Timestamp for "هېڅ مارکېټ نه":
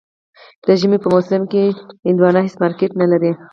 2.45-3.07